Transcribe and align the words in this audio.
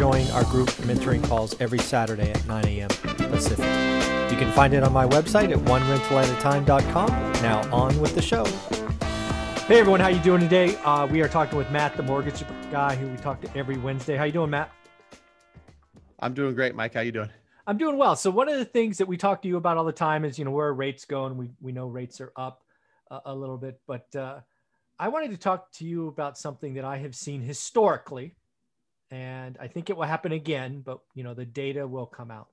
join 0.00 0.26
our 0.28 0.44
group 0.44 0.70
mentoring 0.88 1.22
calls 1.22 1.54
every 1.60 1.78
Saturday 1.78 2.30
at 2.30 2.46
9 2.46 2.64
a.m. 2.64 2.88
Pacific. 2.88 3.66
You 4.32 4.38
can 4.38 4.50
find 4.52 4.72
it 4.72 4.82
on 4.82 4.94
my 4.94 5.06
website 5.06 5.52
at 5.52 5.58
onerentalatatime.com. 5.58 7.08
Now 7.42 7.70
on 7.70 8.00
with 8.00 8.14
the 8.14 8.22
show. 8.22 8.46
Hey 9.66 9.78
everyone, 9.78 10.00
how 10.00 10.08
you 10.08 10.18
doing 10.20 10.40
today? 10.40 10.74
Uh, 10.86 11.06
we 11.06 11.20
are 11.20 11.28
talking 11.28 11.58
with 11.58 11.70
Matt, 11.70 11.98
the 11.98 12.02
mortgage 12.02 12.42
guy 12.70 12.96
who 12.96 13.08
we 13.08 13.16
talk 13.18 13.42
to 13.42 13.54
every 13.54 13.76
Wednesday. 13.76 14.16
How 14.16 14.24
you 14.24 14.32
doing, 14.32 14.48
Matt? 14.48 14.72
I'm 16.18 16.32
doing 16.32 16.54
great, 16.54 16.74
Mike. 16.74 16.94
How 16.94 17.02
you 17.02 17.12
doing? 17.12 17.28
I'm 17.66 17.76
doing 17.76 17.98
well. 17.98 18.16
So 18.16 18.30
one 18.30 18.48
of 18.48 18.58
the 18.58 18.64
things 18.64 18.96
that 18.96 19.06
we 19.06 19.18
talk 19.18 19.42
to 19.42 19.48
you 19.48 19.58
about 19.58 19.76
all 19.76 19.84
the 19.84 19.92
time 19.92 20.24
is, 20.24 20.38
you 20.38 20.46
know, 20.46 20.50
where 20.50 20.72
rates 20.72 21.04
going. 21.04 21.36
We 21.36 21.50
we 21.60 21.72
know 21.72 21.88
rates 21.88 22.22
are 22.22 22.32
up 22.36 22.64
a, 23.10 23.20
a 23.26 23.34
little 23.34 23.58
bit, 23.58 23.78
but 23.86 24.16
uh, 24.16 24.40
I 24.98 25.08
wanted 25.08 25.32
to 25.32 25.36
talk 25.36 25.70
to 25.72 25.84
you 25.84 26.08
about 26.08 26.38
something 26.38 26.72
that 26.72 26.86
I 26.86 26.96
have 26.96 27.14
seen 27.14 27.42
historically, 27.42 28.34
and 29.10 29.56
I 29.60 29.66
think 29.66 29.90
it 29.90 29.96
will 29.96 30.04
happen 30.04 30.32
again. 30.32 30.82
But 30.84 31.00
you 31.14 31.24
know, 31.24 31.34
the 31.34 31.44
data 31.44 31.86
will 31.86 32.06
come 32.06 32.30
out. 32.30 32.48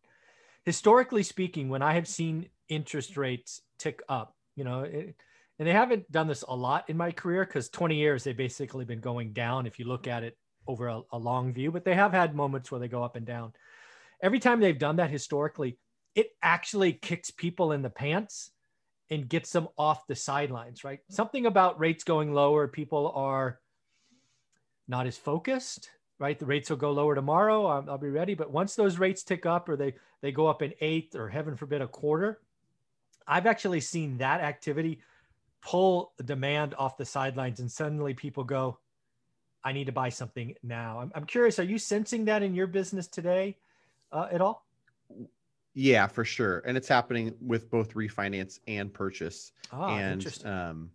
Historically 0.66 1.24
speaking, 1.24 1.70
when 1.70 1.82
I 1.82 1.94
have 1.94 2.08
seen 2.08 2.50
interest 2.68 3.18
rates 3.18 3.62
tick 3.78 4.02
up, 4.10 4.36
you 4.56 4.64
know, 4.64 4.82
it, 4.82 5.16
and 5.60 5.68
they 5.68 5.74
haven't 5.74 6.12
done 6.12 6.28
this 6.28 6.44
a 6.48 6.56
lot 6.56 6.90
in 6.90 6.98
my 6.98 7.12
career 7.12 7.46
because 7.46 7.70
20 7.70 7.96
years 7.96 8.24
they've 8.24 8.38
basically 8.38 8.86
been 8.86 9.00
going 9.00 9.34
down 9.34 9.66
if 9.66 9.80
you 9.80 9.86
look 9.86 10.08
at 10.08 10.24
it 10.24 10.38
over 10.68 10.88
a, 10.88 11.02
a 11.14 11.18
long 11.18 11.54
view, 11.54 11.72
but 11.72 11.86
they 11.86 11.96
have 11.96 12.12
had 12.12 12.36
moments 12.36 12.70
where 12.70 12.80
they 12.80 12.88
go 12.88 13.04
up 13.04 13.16
and 13.16 13.26
down 13.26 13.54
every 14.22 14.40
time 14.40 14.60
they've 14.60 14.78
done 14.78 14.98
that 14.98 15.10
historically, 15.10 15.78
it 16.16 16.32
actually 16.42 16.94
kicks 16.94 17.32
people 17.32 17.72
in 17.72 17.82
the 17.82 17.90
pants 17.90 18.52
and 19.10 19.30
gets 19.30 19.52
them 19.52 19.68
off 19.78 20.08
the 20.08 20.16
sidelines, 20.16 20.84
right? 20.84 21.00
Something 21.10 21.46
about 21.46 21.80
rates 21.80 22.04
going 22.04 22.34
lower, 22.34 22.68
people 22.68 23.12
are 23.16 23.60
not 24.88 25.08
as 25.08 25.18
focused, 25.18 25.90
right? 26.20 26.38
The 26.38 26.46
rates 26.46 26.70
will 26.70 26.78
go 26.78 26.92
lower 26.92 27.16
tomorrow. 27.16 27.66
I'll, 27.66 27.90
I'll 27.90 27.98
be 27.98 28.10
ready. 28.10 28.34
But 28.34 28.52
once 28.52 28.76
those 28.76 28.98
rates 28.98 29.24
tick 29.24 29.46
up 29.46 29.70
or 29.70 29.76
they, 29.76 29.94
they 30.22 30.32
go 30.32 30.48
up 30.48 30.62
an 30.62 30.74
eighth 30.82 31.16
or 31.16 31.30
heaven 31.30 31.56
forbid 31.56 31.82
a 31.82 31.88
quarter, 31.88 32.40
I've 33.28 33.46
actually 33.46 33.82
seen 33.82 34.18
that 34.18 34.42
activity 34.42 35.00
pull 35.62 36.14
demand 36.24 36.76
off 36.78 36.98
the 36.98 37.06
sidelines 37.06 37.60
and 37.60 37.72
suddenly 37.72 38.14
people 38.14 38.44
go, 38.44 38.80
I 39.64 39.74
need 39.74 39.86
to 39.86 39.92
buy 39.92 40.10
something 40.10 40.56
now. 40.64 41.02
I'm, 41.02 41.12
I'm 41.14 41.26
curious, 41.26 41.60
are 41.60 41.64
you 41.64 41.78
sensing 41.78 42.26
that 42.26 42.42
in 42.42 42.56
your 42.56 42.68
business 42.68 43.08
today? 43.08 43.58
uh, 44.12 44.28
at 44.32 44.42
all? 44.42 44.66
Yeah, 45.74 46.08
for 46.08 46.26
sure. 46.26 46.64
And 46.66 46.76
it's 46.76 46.88
happening 46.88 47.36
with 47.40 47.70
both 47.70 47.94
refinance 47.94 48.60
and 48.68 48.94
purchase. 48.94 49.52
Ah, 49.72 49.98
and, 49.98 50.46
um, 50.46 50.92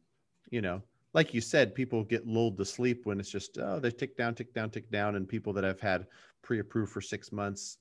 you 0.51 0.61
know, 0.61 0.83
like 1.15 1.35
you 1.35 1.41
said, 1.41 1.75
people 1.75 2.05
get 2.05 2.27
lulled 2.27 2.57
to 2.59 2.65
sleep 2.65 3.05
when 3.05 3.21
it's 3.21 3.31
just, 3.31 3.59
oh, 3.59 3.79
they 3.79 3.91
tick 3.91 4.17
down, 4.17 4.35
tick 4.35 4.55
down, 4.55 4.71
tick 4.71 4.91
down. 4.91 5.17
And 5.17 5.29
people 5.29 5.53
that 5.53 5.65
have 5.65 5.81
had 5.81 6.07
pre 6.43 6.59
approved 6.59 6.93
for 6.93 7.01
six 7.01 7.33
months, 7.33 7.79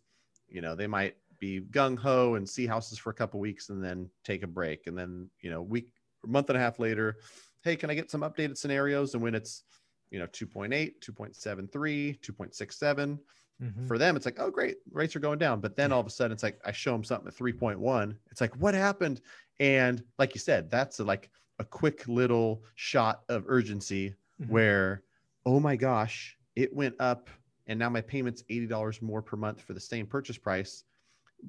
you 0.47 0.61
know, 0.61 0.75
they 0.75 0.87
might 0.87 1.15
be 1.39 1.61
gung 1.61 1.97
ho 1.97 2.35
and 2.35 2.47
see 2.47 2.67
houses 2.67 2.97
for 2.97 3.09
a 3.09 3.13
couple 3.13 3.39
weeks 3.39 3.69
and 3.69 3.83
then 3.83 4.09
take 4.23 4.43
a 4.43 4.47
break. 4.47 4.87
And 4.87 4.97
then, 4.97 5.29
you 5.41 5.49
know, 5.49 5.61
week, 5.61 5.91
month 6.25 6.49
and 6.49 6.57
a 6.57 6.61
half 6.61 6.77
later, 6.77 7.17
hey, 7.63 7.75
can 7.75 7.89
I 7.89 7.95
get 7.95 8.11
some 8.11 8.21
updated 8.21 8.57
scenarios? 8.57 9.13
And 9.13 9.23
when 9.23 9.35
it's, 9.35 9.63
you 10.09 10.19
know, 10.19 10.27
2.8, 10.27 10.93
2.73, 11.01 12.19
2.67, 12.19 13.19
Mm-hmm. 13.61 13.87
For 13.87 13.97
them, 13.97 14.15
it's 14.15 14.25
like, 14.25 14.39
oh, 14.39 14.49
great, 14.49 14.77
rates 14.91 15.15
are 15.15 15.19
going 15.19 15.37
down. 15.37 15.61
But 15.61 15.75
then 15.75 15.91
all 15.91 15.99
of 15.99 16.07
a 16.07 16.09
sudden, 16.09 16.31
it's 16.31 16.43
like 16.43 16.59
I 16.65 16.71
show 16.71 16.91
them 16.91 17.03
something 17.03 17.27
at 17.27 17.35
3.1. 17.35 18.15
It's 18.31 18.41
like, 18.41 18.55
what 18.55 18.73
happened? 18.73 19.21
And 19.59 20.03
like 20.17 20.33
you 20.33 20.39
said, 20.39 20.71
that's 20.71 20.99
a, 20.99 21.03
like 21.03 21.29
a 21.61 21.65
quick 21.65 22.07
little 22.07 22.63
shot 22.75 23.21
of 23.29 23.45
urgency 23.47 24.15
mm-hmm. 24.41 24.51
where, 24.51 25.03
oh 25.45 25.59
my 25.59 25.75
gosh, 25.75 26.37
it 26.55 26.73
went 26.75 26.95
up, 26.99 27.29
and 27.67 27.79
now 27.79 27.89
my 27.89 28.01
payment's 28.01 28.43
eighty 28.49 28.67
dollars 28.67 29.01
more 29.01 29.21
per 29.21 29.37
month 29.37 29.61
for 29.61 29.73
the 29.73 29.79
same 29.79 30.05
purchase 30.05 30.37
price. 30.37 30.83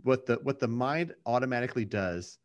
What 0.03 0.27
the 0.27 0.37
what 0.43 0.59
the 0.59 0.69
mind 0.69 1.15
automatically 1.27 1.85
does 1.85 2.39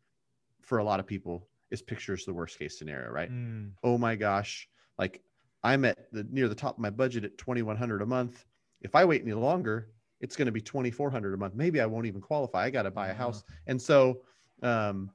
for 0.62 0.78
a 0.78 0.84
lot 0.84 1.00
of 1.00 1.06
people 1.06 1.46
is 1.70 1.82
pictures 1.82 2.24
the 2.24 2.32
worst 2.32 2.58
case 2.58 2.78
scenario, 2.78 3.10
right? 3.10 3.30
Mm. 3.30 3.72
Oh 3.84 3.98
my 3.98 4.16
gosh, 4.16 4.68
like 4.98 5.22
I'm 5.62 5.84
at 5.84 6.10
the 6.12 6.26
near 6.30 6.48
the 6.48 6.54
top 6.54 6.74
of 6.74 6.80
my 6.80 6.90
budget 6.90 7.24
at 7.24 7.38
2100 7.38 8.02
a 8.02 8.06
month 8.06 8.44
if 8.80 8.94
I 8.94 9.04
wait 9.04 9.22
any 9.22 9.32
longer, 9.32 9.90
it's 10.20 10.36
going 10.36 10.46
to 10.46 10.52
be 10.52 10.60
2400 10.60 11.34
a 11.34 11.36
month. 11.36 11.54
Maybe 11.54 11.80
I 11.80 11.86
won't 11.86 12.06
even 12.06 12.20
qualify. 12.20 12.64
I 12.64 12.70
got 12.70 12.82
to 12.82 12.90
buy 12.90 13.08
a 13.08 13.14
house. 13.14 13.42
And 13.66 13.80
so, 13.80 14.20
um, 14.62 15.10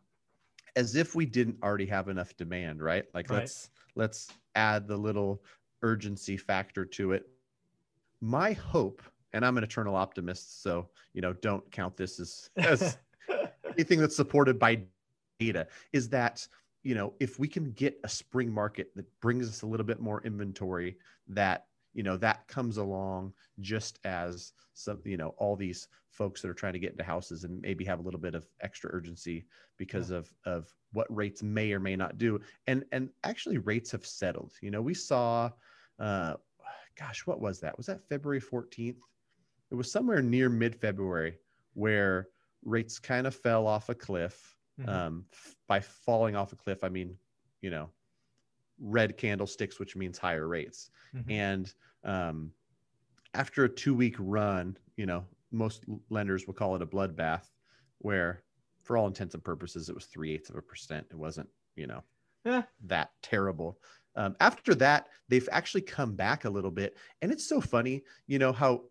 as 0.76 0.96
if 0.96 1.16
we 1.16 1.26
didn't 1.26 1.58
already 1.64 1.86
have 1.86 2.10
enough 2.10 2.36
demand, 2.36 2.82
right? 2.82 3.06
Like 3.14 3.30
right. 3.30 3.40
let's, 3.40 3.70
let's 3.96 4.30
add 4.56 4.88
the 4.88 4.98
little 4.98 5.44
urgency 5.82 6.38
factor 6.38 6.86
to 6.86 7.12
it. 7.12 7.28
My 8.22 8.54
hope, 8.54 9.02
and 9.34 9.46
I'm 9.46 9.58
an 9.58 9.64
eternal 9.64 9.96
optimist. 9.96 10.64
So, 10.64 10.88
you 11.14 11.22
know, 11.22 11.34
don't 11.34 11.70
count 11.72 11.98
this 11.98 12.20
as, 12.20 12.50
as 12.58 12.98
anything 13.74 14.00
that's 14.00 14.16
supported 14.16 14.58
by 14.58 14.84
data 15.40 15.68
is 15.92 16.10
that, 16.10 16.48
you 16.84 16.96
know, 16.96 17.14
if 17.20 17.40
we 17.40 17.48
can 17.48 17.72
get 17.72 18.00
a 18.04 18.10
spring 18.10 18.52
market 18.52 18.92
that 18.96 19.06
brings 19.20 19.48
us 19.48 19.62
a 19.62 19.66
little 19.66 19.86
bit 19.86 20.00
more 20.00 20.22
inventory 20.24 20.98
that 21.28 21.68
you 21.94 22.04
know 22.04 22.18
that 22.18 22.48
comes 22.48 22.78
along 22.78 23.34
just 23.60 24.00
as 24.04 24.54
some 24.74 25.00
you 25.06 25.18
know 25.18 25.34
all 25.38 25.56
these 25.56 25.88
folks 26.10 26.42
that 26.42 26.50
are 26.50 26.54
trying 26.54 26.74
to 26.74 26.80
get 26.80 26.92
into 26.92 27.04
houses 27.04 27.44
and 27.44 27.62
maybe 27.62 27.84
have 27.84 28.00
a 28.00 28.02
little 28.02 28.20
bit 28.20 28.36
of 28.36 28.48
extra 28.62 28.90
urgency 28.94 29.46
because 29.78 30.12
yeah. 30.12 30.18
of 30.18 30.34
of 30.46 30.74
what 30.92 31.08
rates 31.10 31.42
may 31.42 31.72
or 31.72 31.80
may 31.80 31.96
not 31.96 32.18
do 32.18 32.40
and 32.68 32.84
and 32.92 33.10
actually 33.24 33.58
rates 33.58 33.92
have 33.92 34.06
settled 34.06 34.54
you 34.62 34.72
know 34.72 34.82
we 34.82 34.94
saw 34.94 35.50
uh 36.00 36.34
gosh 36.98 37.26
what 37.26 37.40
was 37.40 37.60
that 37.60 37.76
was 37.78 37.86
that 37.86 38.08
february 38.08 38.42
14th 38.42 38.98
it 39.72 39.76
was 39.76 39.92
somewhere 39.92 40.22
near 40.22 40.50
mid 40.50 40.76
february 40.76 41.38
where 41.74 42.28
rates 42.64 43.00
kind 43.00 43.28
of 43.28 43.36
fell 43.36 43.68
off 43.68 43.90
a 43.90 43.96
cliff 43.96 44.56
mm-hmm. 44.80 44.90
um 44.90 45.26
by 45.68 45.80
falling 45.80 46.36
off 46.36 46.54
a 46.54 46.56
cliff 46.56 46.84
i 46.84 46.90
mean 46.90 47.16
you 47.62 47.70
know 47.70 47.90
red 48.80 49.18
candlesticks, 49.18 49.80
which 49.80 49.96
means 49.96 50.18
higher 50.18 50.48
rates. 50.48 50.90
Mm-hmm. 51.16 51.32
And 51.32 51.74
um, 52.04 52.52
after 53.34 53.64
a 53.64 53.70
two 53.70 53.94
week 53.96 54.16
run, 54.20 54.78
you 54.98 55.06
know, 55.06 55.26
most 55.52 55.86
lenders 56.10 56.48
will 56.48 56.54
call 56.54 56.76
it 56.76 56.82
a 56.82 56.86
bloodbath, 56.86 57.50
where 58.00 58.44
for 58.84 58.98
all 58.98 59.08
intents 59.08 59.34
and 59.34 59.44
purposes, 59.44 59.90
it 59.90 59.96
was 59.96 60.06
three 60.06 60.34
eighths 60.34 60.50
of 60.50 60.56
a 60.56 60.62
percent. 60.62 61.08
It 61.10 61.18
wasn't, 61.18 61.50
you 61.76 61.88
know, 61.88 62.04
yeah. 62.46 62.64
that 62.86 63.12
terrible. 63.22 63.80
Um, 64.16 64.36
after 64.40 64.76
that, 64.76 65.08
they've 65.30 65.50
actually 65.52 65.82
come 65.82 66.14
back 66.14 66.46
a 66.46 66.50
little 66.50 66.72
bit. 66.72 66.98
And 67.22 67.32
it's 67.32 67.48
so 67.48 67.62
funny, 67.62 68.04
you 68.28 68.38
know, 68.40 68.52
how 68.52 68.84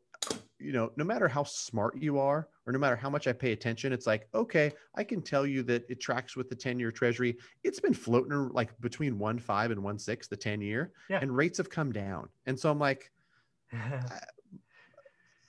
you 0.62 0.73
know, 0.73 0.91
no 0.97 1.05
matter 1.05 1.28
how 1.28 1.45
smart 1.45 2.00
you 2.00 2.19
are, 2.19 2.49
or 2.67 2.73
no 2.73 2.78
matter 2.78 2.97
how 2.97 3.11
much 3.11 3.27
I 3.27 3.33
pay 3.33 3.53
attention, 3.53 3.93
it's 3.93 4.06
like, 4.06 4.28
okay, 4.34 4.73
I 4.95 5.05
can 5.05 5.23
tell 5.23 5.47
you 5.47 5.62
that 5.65 5.84
it 5.89 6.00
tracks 6.00 6.37
with 6.37 6.49
the 6.49 6.55
10 6.55 6.78
year 6.78 6.93
treasury. 6.93 7.37
It's 7.65 7.81
been 7.81 7.95
floating 7.95 8.50
like 8.53 8.78
between 8.81 9.19
one 9.19 9.39
five 9.39 9.71
and 9.71 9.83
one 9.83 9.99
six, 9.99 10.28
the 10.28 10.37
10 10.37 10.61
year, 10.61 10.93
yeah. 11.09 11.19
and 11.21 11.34
rates 11.34 11.59
have 11.59 11.71
come 11.71 11.93
down. 11.93 12.28
And 12.47 12.59
so 12.59 12.71
I'm 12.71 12.78
like, 12.78 13.11
I, 13.73 14.21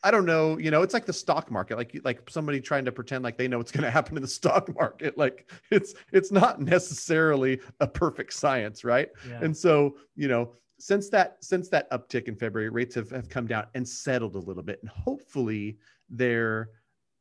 I 0.05 0.11
don't 0.11 0.25
know, 0.25 0.57
you 0.57 0.69
know, 0.69 0.81
it's 0.81 0.93
like 0.93 1.05
the 1.05 1.13
stock 1.13 1.49
market, 1.49 1.77
like 1.77 1.97
like 2.03 2.29
somebody 2.29 2.59
trying 2.59 2.83
to 2.85 2.91
pretend 2.91 3.23
like 3.23 3.37
they 3.37 3.47
know 3.47 3.57
what's 3.57 3.71
going 3.71 3.85
to 3.85 3.91
happen 3.91 4.17
in 4.17 4.21
the 4.21 4.27
stock 4.39 4.73
market. 4.75 5.17
Like 5.17 5.49
it's 5.71 5.93
it's 6.11 6.31
not 6.31 6.59
necessarily 6.59 7.61
a 7.79 7.87
perfect 7.87 8.33
science, 8.33 8.83
right? 8.83 9.09
Yeah. 9.29 9.39
And 9.41 9.55
so, 9.55 9.95
you 10.15 10.27
know, 10.27 10.55
since 10.79 11.09
that 11.09 11.37
since 11.41 11.69
that 11.69 11.89
uptick 11.91 12.27
in 12.27 12.35
February, 12.35 12.69
rates 12.69 12.95
have, 12.95 13.09
have 13.11 13.29
come 13.29 13.47
down 13.47 13.67
and 13.73 13.87
settled 13.87 14.35
a 14.35 14.39
little 14.39 14.63
bit, 14.63 14.79
and 14.81 14.89
hopefully 14.89 15.77
they're 16.09 16.69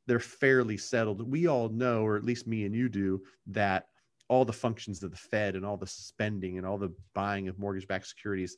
they're 0.07 0.19
fairly 0.19 0.77
settled. 0.77 1.31
We 1.31 1.47
all 1.47 1.69
know, 1.69 2.03
or 2.05 2.17
at 2.17 2.25
least 2.25 2.47
me 2.47 2.65
and 2.65 2.75
you 2.75 2.89
do, 2.89 3.23
that 3.47 3.87
all 4.29 4.45
the 4.45 4.53
functions 4.53 5.03
of 5.03 5.11
the 5.11 5.17
Fed 5.17 5.55
and 5.55 5.65
all 5.65 5.77
the 5.77 5.87
spending 5.87 6.59
and 6.59 6.67
all 6.67 6.79
the 6.79 6.93
buying 7.15 7.49
of 7.49 7.59
mortgage-backed 7.59 8.07
securities, 8.07 8.57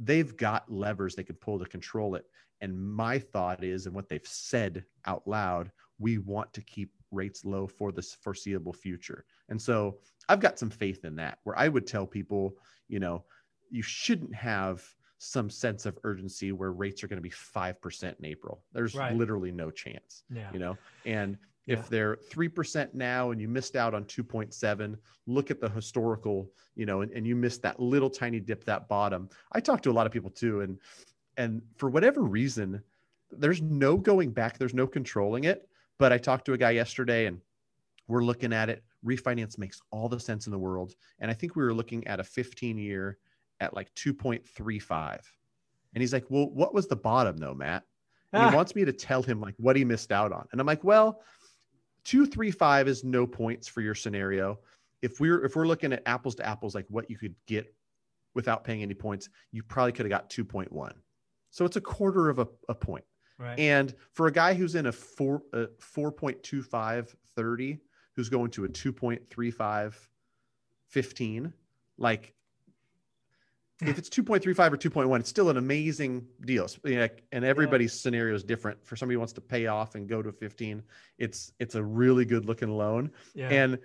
they've 0.00 0.36
got 0.36 0.70
levers 0.70 1.14
they 1.14 1.22
can 1.22 1.36
pull 1.36 1.58
to 1.58 1.64
control 1.64 2.16
it. 2.16 2.24
And 2.60 2.78
my 2.78 3.18
thought 3.18 3.62
is, 3.62 3.86
and 3.86 3.94
what 3.94 4.08
they've 4.08 4.26
said 4.26 4.84
out 5.06 5.26
loud, 5.26 5.70
we 5.98 6.18
want 6.18 6.52
to 6.52 6.62
keep 6.62 6.90
rates 7.12 7.44
low 7.44 7.66
for 7.66 7.92
this 7.92 8.14
foreseeable 8.14 8.72
future. 8.72 9.24
And 9.48 9.60
so 9.60 9.98
I've 10.28 10.40
got 10.40 10.58
some 10.58 10.70
faith 10.70 11.04
in 11.04 11.14
that, 11.16 11.38
where 11.44 11.58
I 11.58 11.68
would 11.68 11.86
tell 11.86 12.06
people, 12.06 12.56
you 12.88 12.98
know, 12.98 13.24
you 13.74 13.82
shouldn't 13.82 14.32
have 14.34 14.84
some 15.18 15.50
sense 15.50 15.84
of 15.84 15.98
urgency 16.04 16.52
where 16.52 16.70
rates 16.72 17.02
are 17.02 17.08
going 17.08 17.16
to 17.16 17.22
be 17.22 17.30
5% 17.30 18.18
in 18.18 18.24
April. 18.24 18.62
There's 18.72 18.94
right. 18.94 19.14
literally 19.16 19.50
no 19.50 19.70
chance, 19.70 20.22
yeah. 20.30 20.50
you 20.52 20.58
know? 20.60 20.78
And 21.04 21.36
If 21.66 21.78
Yeah. 21.78 21.84
they're 21.88 22.16
3% 22.30 22.92
now 22.92 23.30
and 23.30 23.40
you 23.40 23.48
missed 23.48 23.74
out 23.74 23.94
on 23.94 24.04
2.7, 24.04 24.98
look 25.26 25.50
at 25.50 25.60
the 25.60 25.68
historical, 25.70 26.52
you 26.76 26.84
know, 26.84 27.00
and, 27.00 27.10
and 27.12 27.26
you 27.26 27.34
missed 27.34 27.62
that 27.62 27.80
little 27.80 28.10
tiny 28.10 28.38
dip, 28.38 28.64
that 28.64 28.86
bottom. 28.86 29.30
I 29.50 29.60
talked 29.60 29.82
to 29.84 29.90
a 29.90 29.96
lot 29.98 30.06
of 30.06 30.12
people 30.12 30.28
too. 30.28 30.60
And, 30.60 30.78
and 31.38 31.62
for 31.78 31.88
whatever 31.88 32.20
reason, 32.20 32.82
there's 33.30 33.62
no 33.62 33.96
going 33.96 34.30
back, 34.30 34.58
there's 34.58 34.74
no 34.74 34.86
controlling 34.86 35.44
it. 35.44 35.66
But 35.98 36.12
I 36.12 36.18
talked 36.18 36.44
to 36.46 36.52
a 36.52 36.58
guy 36.58 36.72
yesterday 36.72 37.24
and 37.26 37.40
we're 38.08 38.24
looking 38.24 38.52
at 38.52 38.68
it. 38.68 38.84
Refinance 39.02 39.56
makes 39.56 39.80
all 39.90 40.10
the 40.10 40.20
sense 40.20 40.46
in 40.46 40.52
the 40.52 40.58
world. 40.58 40.94
And 41.18 41.30
I 41.30 41.34
think 41.34 41.56
we 41.56 41.62
were 41.64 41.72
looking 41.74 42.06
at 42.06 42.20
a 42.20 42.24
15 42.24 42.76
year 42.76 43.16
at 43.60 43.74
like 43.74 43.92
2.35. 43.94 45.20
And 45.94 46.02
he's 46.02 46.12
like, 46.12 46.24
Well, 46.28 46.48
what 46.50 46.74
was 46.74 46.86
the 46.88 46.96
bottom 46.96 47.36
though, 47.36 47.54
Matt? 47.54 47.84
And 48.32 48.42
Ah. 48.42 48.50
he 48.50 48.56
wants 48.56 48.74
me 48.74 48.84
to 48.84 48.92
tell 48.92 49.22
him 49.22 49.40
like 49.40 49.54
what 49.58 49.76
he 49.76 49.84
missed 49.84 50.10
out 50.12 50.32
on. 50.32 50.46
And 50.52 50.60
I'm 50.60 50.66
like, 50.66 50.82
well, 50.82 51.22
235 52.04 52.88
is 52.88 53.04
no 53.04 53.26
points 53.26 53.68
for 53.68 53.80
your 53.80 53.94
scenario. 53.94 54.58
If 55.02 55.20
we're 55.20 55.44
if 55.44 55.54
we're 55.56 55.66
looking 55.66 55.92
at 55.92 56.02
apples 56.06 56.34
to 56.36 56.46
apples, 56.46 56.74
like 56.74 56.86
what 56.88 57.08
you 57.10 57.16
could 57.16 57.34
get 57.46 57.72
without 58.34 58.64
paying 58.64 58.82
any 58.82 58.94
points, 58.94 59.28
you 59.52 59.62
probably 59.62 59.92
could 59.92 60.04
have 60.06 60.10
got 60.10 60.28
2.1. 60.30 60.92
So 61.50 61.64
it's 61.64 61.76
a 61.76 61.80
quarter 61.80 62.28
of 62.28 62.40
a, 62.40 62.48
a 62.68 62.74
point. 62.74 63.04
Right. 63.38 63.58
And 63.58 63.94
for 64.12 64.26
a 64.26 64.32
guy 64.32 64.54
who's 64.54 64.74
in 64.74 64.86
a 64.86 64.92
four 64.92 65.42
a 65.52 65.66
4.25 65.80 67.14
30, 67.36 67.78
who's 68.16 68.28
going 68.28 68.50
to 68.52 68.64
a 68.64 68.68
2.35 68.68 69.94
15, 70.88 71.52
like 71.98 72.34
if 73.88 73.98
it's 73.98 74.08
2.35 74.08 74.72
or 74.72 74.76
2.1, 74.76 75.20
it's 75.20 75.28
still 75.28 75.50
an 75.50 75.56
amazing 75.56 76.26
deal. 76.44 76.66
So, 76.68 76.78
you 76.84 76.96
know, 76.96 77.08
And 77.32 77.44
everybody's 77.44 77.92
scenario 77.92 78.34
is 78.34 78.44
different. 78.44 78.84
For 78.86 78.96
somebody 78.96 79.14
who 79.14 79.20
wants 79.20 79.32
to 79.34 79.40
pay 79.40 79.66
off 79.66 79.94
and 79.94 80.08
go 80.08 80.22
to 80.22 80.32
15, 80.32 80.82
it's 81.18 81.52
it's 81.58 81.74
a 81.74 81.82
really 81.82 82.24
good 82.24 82.44
looking 82.46 82.70
loan. 82.70 83.10
yeah. 83.34 83.48
And 83.48 83.78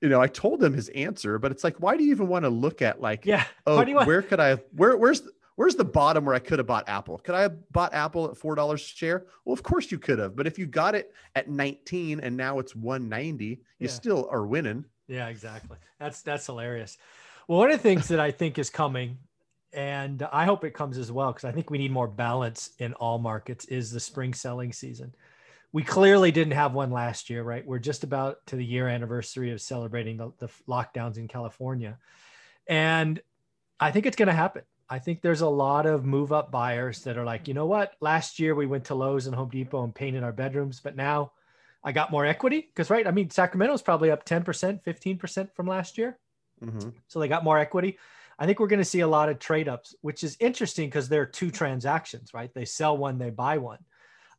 you 0.00 0.08
know, 0.08 0.20
I 0.20 0.28
told 0.28 0.62
him 0.64 0.72
his 0.72 0.88
answer, 0.90 1.38
but 1.38 1.50
it's 1.52 1.62
like, 1.62 1.76
why 1.76 1.94
do 1.96 2.02
you 2.04 2.10
even 2.12 2.26
want 2.26 2.46
to 2.46 2.48
look 2.48 2.80
at 2.80 3.02
like, 3.02 3.26
yeah. 3.26 3.44
oh, 3.66 3.76
Why 3.76 3.84
do 3.84 3.90
you 3.90 3.96
want- 3.96 4.06
where 4.06 4.22
could 4.22 4.40
I 4.40 4.54
where 4.74 4.96
where's 4.96 5.20
the, 5.20 5.30
where's 5.56 5.74
the 5.74 5.84
bottom 5.84 6.24
where 6.24 6.34
I 6.34 6.38
could 6.38 6.58
have 6.58 6.66
bought 6.66 6.88
Apple? 6.88 7.18
Could 7.18 7.34
I 7.34 7.42
have 7.42 7.70
bought 7.70 7.92
Apple 7.92 8.30
at 8.30 8.36
four 8.38 8.54
dollars 8.54 8.80
a 8.80 8.84
share? 8.86 9.26
Well, 9.44 9.52
of 9.52 9.62
course 9.62 9.90
you 9.92 9.98
could 9.98 10.18
have, 10.18 10.34
but 10.36 10.46
if 10.46 10.58
you 10.58 10.66
got 10.66 10.94
it 10.94 11.12
at 11.36 11.50
19 11.50 12.20
and 12.20 12.34
now 12.34 12.58
it's 12.60 12.74
190, 12.74 13.60
you 13.78 13.88
still 13.88 14.26
are 14.32 14.46
winning. 14.46 14.86
Yeah, 15.06 15.28
exactly. 15.28 15.76
That's 15.98 16.22
that's 16.22 16.46
hilarious. 16.46 16.96
Well, 17.48 17.58
one 17.58 17.70
of 17.70 17.76
the 17.76 17.82
things 17.82 18.08
that 18.08 18.20
I 18.20 18.30
think 18.30 18.58
is 18.58 18.70
coming, 18.70 19.18
and 19.72 20.26
I 20.32 20.44
hope 20.44 20.64
it 20.64 20.74
comes 20.74 20.98
as 20.98 21.10
well, 21.10 21.32
because 21.32 21.44
I 21.44 21.52
think 21.52 21.70
we 21.70 21.78
need 21.78 21.92
more 21.92 22.08
balance 22.08 22.70
in 22.78 22.94
all 22.94 23.18
markets, 23.18 23.64
is 23.66 23.90
the 23.90 24.00
spring 24.00 24.34
selling 24.34 24.72
season. 24.72 25.14
We 25.72 25.82
clearly 25.82 26.32
didn't 26.32 26.54
have 26.54 26.74
one 26.74 26.90
last 26.90 27.30
year, 27.30 27.42
right? 27.42 27.64
We're 27.64 27.78
just 27.78 28.02
about 28.02 28.44
to 28.46 28.56
the 28.56 28.64
year 28.64 28.88
anniversary 28.88 29.52
of 29.52 29.60
celebrating 29.60 30.16
the, 30.16 30.32
the 30.38 30.48
lockdowns 30.68 31.16
in 31.16 31.28
California. 31.28 31.98
And 32.66 33.20
I 33.78 33.92
think 33.92 34.06
it's 34.06 34.16
going 34.16 34.28
to 34.28 34.32
happen. 34.32 34.62
I 34.88 34.98
think 34.98 35.22
there's 35.22 35.42
a 35.42 35.48
lot 35.48 35.86
of 35.86 36.04
move 36.04 36.32
up 36.32 36.50
buyers 36.50 37.02
that 37.04 37.16
are 37.16 37.24
like, 37.24 37.46
you 37.46 37.54
know 37.54 37.66
what? 37.66 37.94
Last 38.00 38.40
year 38.40 38.56
we 38.56 38.66
went 38.66 38.86
to 38.86 38.96
Lowe's 38.96 39.26
and 39.26 39.34
Home 39.36 39.48
Depot 39.48 39.84
and 39.84 39.94
painted 39.94 40.24
our 40.24 40.32
bedrooms, 40.32 40.80
but 40.80 40.96
now 40.96 41.30
I 41.84 41.92
got 41.92 42.10
more 42.10 42.26
equity 42.26 42.60
because, 42.60 42.90
right? 42.90 43.06
I 43.06 43.12
mean, 43.12 43.30
Sacramento's 43.30 43.82
probably 43.82 44.10
up 44.10 44.26
10%, 44.26 44.82
15% 44.82 45.54
from 45.54 45.66
last 45.68 45.96
year. 45.96 46.18
Mhm. 46.62 46.94
So 47.08 47.20
they 47.20 47.28
got 47.28 47.44
more 47.44 47.58
equity. 47.58 47.98
I 48.38 48.46
think 48.46 48.58
we're 48.58 48.68
going 48.68 48.80
to 48.80 48.84
see 48.84 49.00
a 49.00 49.08
lot 49.08 49.28
of 49.28 49.38
trade 49.38 49.68
ups, 49.68 49.94
which 50.00 50.24
is 50.24 50.36
interesting 50.40 50.88
because 50.88 51.08
there 51.08 51.22
are 51.22 51.26
two 51.26 51.50
transactions, 51.50 52.32
right? 52.32 52.52
They 52.54 52.64
sell 52.64 52.96
one, 52.96 53.18
they 53.18 53.30
buy 53.30 53.58
one. 53.58 53.84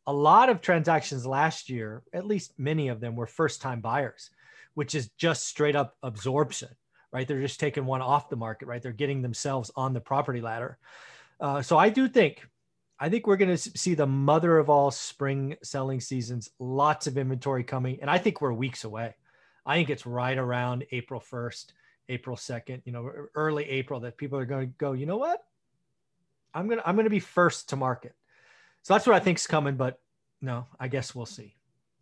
A 0.08 0.12
lot 0.12 0.48
of 0.48 0.60
transactions 0.60 1.24
last 1.24 1.70
year, 1.70 2.02
at 2.12 2.26
least 2.26 2.58
many 2.58 2.88
of 2.88 2.98
them, 3.00 3.14
were 3.14 3.28
first 3.28 3.62
time 3.62 3.80
buyers, 3.80 4.30
which 4.74 4.96
is 4.96 5.10
just 5.10 5.46
straight 5.46 5.76
up 5.76 5.96
absorption, 6.02 6.70
right? 7.12 7.28
They're 7.28 7.40
just 7.40 7.60
taking 7.60 7.86
one 7.86 8.02
off 8.02 8.28
the 8.28 8.36
market, 8.36 8.66
right? 8.66 8.82
They're 8.82 8.90
getting 8.92 9.22
themselves 9.22 9.70
on 9.76 9.92
the 9.92 10.00
property 10.00 10.40
ladder. 10.40 10.78
Uh, 11.38 11.62
so 11.62 11.78
I 11.78 11.88
do 11.88 12.08
think, 12.08 12.44
I 12.98 13.08
think 13.08 13.26
we're 13.26 13.36
going 13.36 13.56
to 13.56 13.78
see 13.78 13.94
the 13.94 14.06
mother 14.06 14.58
of 14.58 14.68
all 14.68 14.90
spring 14.90 15.56
selling 15.62 16.00
seasons, 16.00 16.50
lots 16.58 17.06
of 17.06 17.16
inventory 17.16 17.62
coming. 17.62 17.98
And 18.00 18.10
I 18.10 18.18
think 18.18 18.40
we're 18.40 18.52
weeks 18.52 18.82
away. 18.82 19.14
I 19.64 19.76
think 19.76 19.90
it's 19.90 20.06
right 20.06 20.36
around 20.36 20.86
April 20.90 21.20
1st. 21.20 21.72
April 22.12 22.36
2nd, 22.36 22.82
you 22.84 22.92
know, 22.92 23.08
e- 23.08 23.28
early 23.34 23.64
April 23.64 24.00
that 24.00 24.16
people 24.16 24.38
are 24.38 24.46
going 24.46 24.68
to 24.68 24.74
go, 24.78 24.92
you 24.92 25.06
know 25.06 25.16
what? 25.16 25.40
I'm 26.54 26.66
going 26.66 26.78
to, 26.78 26.88
I'm 26.88 26.94
going 26.94 27.04
to 27.04 27.10
be 27.10 27.20
first 27.20 27.68
to 27.70 27.76
market. 27.76 28.14
So 28.82 28.94
that's 28.94 29.06
what 29.06 29.16
I 29.16 29.20
think's 29.20 29.46
coming, 29.46 29.76
but 29.76 30.00
no, 30.40 30.66
I 30.78 30.88
guess 30.88 31.14
we'll 31.14 31.26
see. 31.26 31.56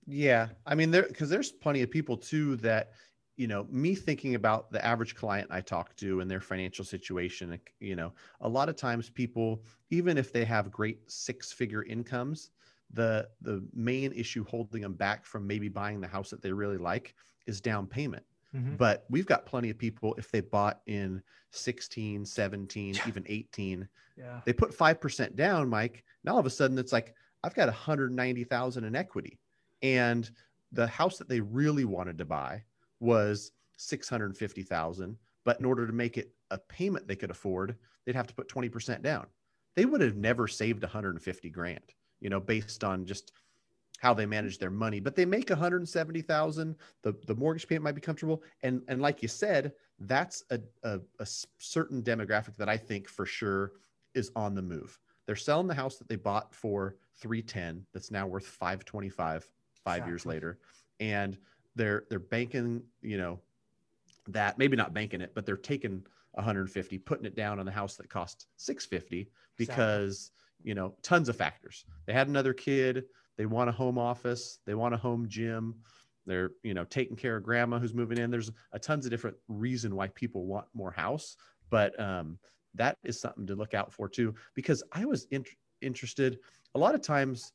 Yeah. 0.06 0.48
I 0.66 0.74
mean, 0.74 0.90
there, 0.90 1.04
because 1.04 1.28
there's 1.28 1.52
plenty 1.52 1.82
of 1.82 1.90
people 1.90 2.16
too 2.16 2.56
that, 2.56 2.92
you 3.36 3.46
know, 3.46 3.66
me 3.70 3.94
thinking 3.94 4.34
about 4.34 4.72
the 4.72 4.84
average 4.84 5.14
client 5.14 5.48
I 5.50 5.60
talk 5.60 5.94
to 5.96 6.20
and 6.20 6.30
their 6.30 6.40
financial 6.40 6.84
situation, 6.84 7.58
you 7.78 7.96
know, 7.96 8.12
a 8.40 8.48
lot 8.48 8.68
of 8.68 8.76
times 8.76 9.08
people, 9.08 9.62
even 9.90 10.18
if 10.18 10.32
they 10.32 10.44
have 10.44 10.70
great 10.70 11.10
six 11.10 11.52
figure 11.52 11.84
incomes, 11.84 12.50
the 12.92 13.28
the 13.40 13.64
main 13.72 14.12
issue 14.12 14.44
holding 14.44 14.82
them 14.82 14.94
back 14.94 15.24
from 15.24 15.46
maybe 15.46 15.68
buying 15.68 16.00
the 16.00 16.08
house 16.08 16.30
that 16.30 16.42
they 16.42 16.52
really 16.52 16.76
like 16.76 17.14
is 17.46 17.60
down 17.60 17.86
payment. 17.86 18.24
Mhm. 18.54 18.76
But 18.76 19.06
we've 19.08 19.26
got 19.26 19.46
plenty 19.46 19.70
of 19.70 19.78
people, 19.78 20.14
if 20.18 20.30
they 20.30 20.40
bought 20.40 20.82
in 20.86 21.22
16, 21.50 22.24
17, 22.24 22.96
even 23.06 23.24
18, 23.26 23.88
Yeah. 24.16 24.40
they 24.44 24.52
put 24.52 24.74
5% 24.74 25.36
down, 25.36 25.68
Mike. 25.68 26.04
Now 26.24 26.32
all 26.32 26.38
of 26.38 26.46
a 26.46 26.50
sudden 26.50 26.78
it's 26.78 26.92
like, 26.92 27.14
I've 27.42 27.54
got 27.54 27.68
190,000 27.68 28.84
in 28.84 28.94
equity. 28.96 29.38
And 29.82 30.30
the 30.72 30.86
house 30.86 31.18
that 31.18 31.28
they 31.28 31.40
really 31.40 31.84
wanted 31.84 32.18
to 32.18 32.24
buy 32.24 32.64
was 32.98 33.52
650,000. 33.76 35.18
But 35.44 35.58
in 35.58 35.64
order 35.64 35.86
to 35.86 35.92
make 35.92 36.18
it 36.18 36.34
a 36.50 36.58
payment 36.58 37.08
they 37.08 37.16
could 37.16 37.30
afford, 37.30 37.76
they'd 38.04 38.14
have 38.14 38.26
to 38.26 38.34
put 38.34 38.48
20% 38.48 39.02
down. 39.02 39.26
They 39.74 39.86
would 39.86 40.00
have 40.00 40.16
never 40.16 40.46
saved 40.48 40.82
150 40.82 41.48
grand, 41.50 41.94
you 42.20 42.28
know, 42.28 42.40
based 42.40 42.84
on 42.84 43.06
just 43.06 43.32
how 44.00 44.14
they 44.14 44.26
manage 44.26 44.58
their 44.58 44.70
money, 44.70 44.98
but 44.98 45.14
they 45.14 45.26
make 45.26 45.50
170,000. 45.50 46.74
The, 47.02 47.14
the 47.26 47.34
mortgage 47.34 47.68
payment 47.68 47.84
might 47.84 47.94
be 47.94 48.00
comfortable. 48.00 48.42
And, 48.62 48.82
and 48.88 49.00
like 49.00 49.22
you 49.22 49.28
said, 49.28 49.72
that's 50.00 50.44
a 50.50 50.60
a 50.82 51.26
certain 51.58 52.02
demographic 52.02 52.56
that 52.56 52.68
I 52.68 52.76
think 52.76 53.08
for 53.08 53.26
sure 53.26 53.72
is 54.14 54.32
on 54.34 54.54
the 54.54 54.62
move. 54.62 54.98
They're 55.26 55.36
selling 55.36 55.66
the 55.66 55.74
house 55.74 55.96
that 55.96 56.08
they 56.08 56.16
bought 56.16 56.54
for 56.54 56.96
310 57.16 57.84
that's 57.92 58.10
now 58.10 58.26
worth 58.26 58.46
525 58.46 59.48
five 59.84 60.06
years 60.06 60.24
later. 60.24 60.58
And 60.98 61.36
they're 61.76 62.04
they're 62.08 62.18
banking, 62.18 62.82
you 63.02 63.18
know, 63.18 63.38
that 64.28 64.58
maybe 64.58 64.76
not 64.76 64.94
banking 64.94 65.20
it, 65.20 65.32
but 65.34 65.44
they're 65.44 65.56
taking 65.56 66.02
150, 66.32 66.98
putting 66.98 67.26
it 67.26 67.36
down 67.36 67.60
on 67.60 67.66
the 67.66 67.72
house 67.72 67.96
that 67.96 68.08
cost 68.08 68.46
650 68.56 69.28
because, 69.56 70.30
you 70.62 70.74
know, 70.74 70.94
tons 71.02 71.28
of 71.28 71.36
factors. 71.36 71.84
They 72.06 72.12
had 72.12 72.28
another 72.28 72.54
kid, 72.54 73.04
they 73.36 73.46
want 73.46 73.70
a 73.70 73.72
home 73.72 73.98
office, 73.98 74.60
they 74.66 74.74
want 74.74 74.94
a 74.94 74.98
home 74.98 75.28
gym, 75.28 75.82
they're, 76.26 76.52
you 76.62 76.74
know, 76.74 76.84
taking 76.84 77.16
care 77.16 77.36
of 77.36 77.42
grandma 77.42 77.78
who's 77.78 77.94
moving 77.94 78.18
in. 78.18 78.30
There's 78.30 78.50
a 78.72 78.78
tons 78.78 79.06
of 79.06 79.10
different 79.10 79.36
reason 79.48 79.96
why 79.96 80.08
people 80.08 80.46
want 80.46 80.66
more 80.74 80.90
house, 80.90 81.36
but 81.70 81.98
um 82.00 82.38
that 82.74 82.96
is 83.02 83.20
something 83.20 83.46
to 83.46 83.56
look 83.56 83.74
out 83.74 83.92
for 83.92 84.08
too 84.08 84.32
because 84.54 84.82
I 84.92 85.04
was 85.04 85.24
in- 85.32 85.44
interested 85.80 86.38
a 86.76 86.78
lot 86.78 86.94
of 86.94 87.00
times 87.00 87.52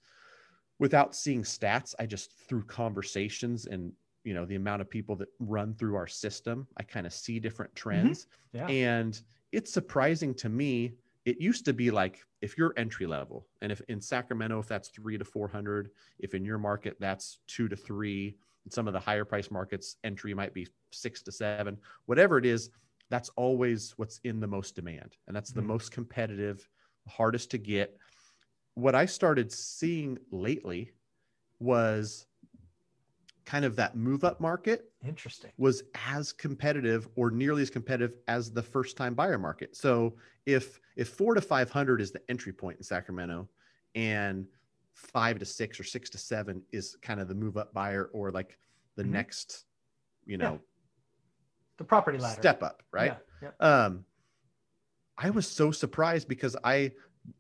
without 0.80 1.16
seeing 1.16 1.42
stats 1.44 1.94
i 2.00 2.06
just 2.06 2.34
through 2.48 2.64
conversations 2.64 3.66
and 3.66 3.94
you 4.24 4.34
know 4.34 4.46
the 4.46 4.56
amount 4.56 4.82
of 4.82 4.90
people 4.90 5.16
that 5.16 5.30
run 5.40 5.74
through 5.74 5.96
our 5.96 6.08
system 6.08 6.68
i 6.78 6.84
kind 6.84 7.06
of 7.06 7.14
see 7.14 7.40
different 7.40 7.74
trends 7.76 8.28
Yeah. 8.54 8.68
and 8.68 9.22
it's 9.52 9.72
surprising 9.72 10.34
to 10.36 10.50
me 10.50 10.98
it 11.26 11.42
used 11.42 11.66
to 11.66 11.74
be 11.74 11.92
like 11.92 12.24
if 12.42 12.58
you're 12.58 12.74
entry 12.78 13.08
level 13.08 13.48
and 13.62 13.72
if 13.72 13.82
in 13.90 14.00
sacramento 14.00 14.60
if 14.60 14.68
that's 14.68 14.90
three 14.90 15.18
to 15.18 15.26
400 15.26 15.90
if 16.20 16.34
in 16.34 16.46
your 16.46 16.58
market 16.58 16.96
that's 17.00 17.40
two 17.48 17.68
to 17.68 17.76
three 17.76 18.38
in 18.66 18.72
some 18.72 18.88
of 18.88 18.94
the 18.94 19.00
higher 19.00 19.26
price 19.26 19.52
markets 19.52 19.98
entry 20.04 20.34
might 20.34 20.54
be 20.54 20.68
six 20.92 21.22
to 21.24 21.32
seven 21.32 21.78
whatever 22.06 22.38
it 22.38 22.46
is 22.46 22.70
that's 23.10 23.30
always 23.30 23.92
what's 23.98 24.20
in 24.24 24.40
the 24.40 24.48
most 24.48 24.76
demand 24.76 25.18
and 25.28 25.36
that's 25.36 25.52
the 25.52 25.62
Mhm. 25.62 25.66
most 25.66 25.92
competitive 25.92 26.68
hardest 27.08 27.52
to 27.52 27.58
get 27.58 27.98
what 28.76 28.96
i 28.96 29.06
started 29.06 29.52
seeing 29.52 30.18
lately 30.32 30.92
was 31.60 32.28
kind 33.46 33.66
of 33.66 33.76
that 33.76 33.96
move 33.96 34.24
up 34.24 34.42
market 34.42 34.92
Interesting. 35.04 35.52
was 35.58 35.84
as 36.08 36.34
competitive 36.34 37.08
or 37.16 37.30
nearly 37.32 37.62
as 37.62 37.70
competitive 37.70 38.18
as 38.28 38.52
the 38.52 38.62
first 38.62 38.98
time 38.98 39.14
buyer 39.14 39.38
market. 39.38 39.76
So 39.76 40.16
if 40.46 40.80
if 40.96 41.10
4 41.10 41.36
to 41.36 41.42
500 41.42 42.02
is 42.02 42.12
the 42.12 42.22
entry 42.30 42.54
point 42.54 42.78
in 42.78 42.84
Sacramento 42.84 43.48
and 43.94 44.48
5 44.94 45.40
to 45.40 45.46
6 45.46 45.80
or 45.80 45.84
6 45.84 46.10
to 46.10 46.18
7 46.18 46.64
is 46.72 46.96
kind 47.02 47.20
of 47.20 47.28
the 47.28 47.36
move 47.36 47.58
up 47.58 47.74
buyer 47.74 48.06
or 48.14 48.32
like 48.32 48.58
the 48.96 49.04
Mhm. 49.04 49.10
next 49.12 49.66
you 50.26 50.38
Yeah. 50.38 50.50
know 50.50 50.62
The 51.78 51.84
property 51.84 52.18
ladder. 52.18 52.40
step 52.40 52.64
up, 52.64 52.84
right? 52.92 53.18
Yeah. 53.42 53.52
yeah. 53.62 53.84
um 53.84 54.06
i 55.18 55.30
was 55.30 55.48
so 55.48 55.72
surprised 55.72 56.28
because 56.28 56.56
i 56.64 56.92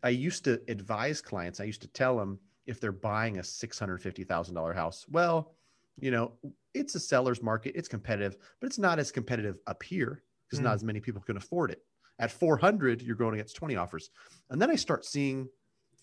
i 0.03 0.09
used 0.09 0.43
to 0.45 0.61
advise 0.69 1.21
clients 1.21 1.59
i 1.59 1.63
used 1.63 1.81
to 1.81 1.87
tell 1.89 2.17
them 2.17 2.39
if 2.65 2.79
they're 2.79 2.91
buying 2.91 3.37
a 3.37 3.41
$650,000 3.43 4.73
house. 4.75 5.05
Well, 5.07 5.53
you 5.99 6.11
know, 6.11 6.33
it's 6.73 6.95
a 6.95 6.99
seller's 6.99 7.41
market, 7.41 7.73
it's 7.75 7.87
competitive, 7.87 8.37
but 8.59 8.67
it's 8.67 8.79
not 8.79 8.99
as 8.99 9.11
competitive 9.11 9.59
up 9.67 9.81
here 9.81 10.23
because 10.47 10.59
mm. 10.59 10.63
not 10.63 10.75
as 10.75 10.83
many 10.83 10.99
people 10.99 11.21
can 11.21 11.37
afford 11.37 11.71
it. 11.71 11.81
At 12.19 12.31
400, 12.31 13.01
you're 13.01 13.15
going 13.15 13.33
against 13.33 13.55
20 13.55 13.75
offers. 13.75 14.09
And 14.49 14.61
then 14.61 14.69
I 14.69 14.75
start 14.75 15.05
seeing 15.05 15.49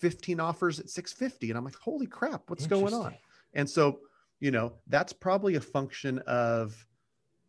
15 0.00 0.40
offers 0.40 0.78
at 0.78 0.90
650 0.90 1.50
and 1.50 1.58
I'm 1.58 1.64
like, 1.64 1.76
"Holy 1.76 2.06
crap, 2.06 2.50
what's 2.50 2.66
going 2.66 2.92
on?" 2.92 3.14
And 3.54 3.68
so, 3.68 4.00
you 4.40 4.50
know, 4.50 4.74
that's 4.88 5.12
probably 5.12 5.54
a 5.54 5.60
function 5.60 6.18
of 6.20 6.86